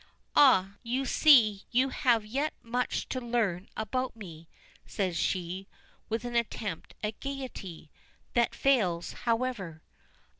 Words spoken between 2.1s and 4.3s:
yet much to learn about